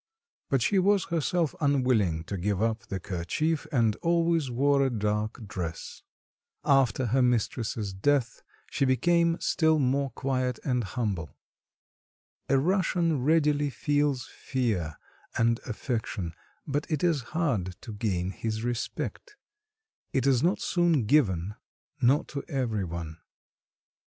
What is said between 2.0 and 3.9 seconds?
to give up the kerchief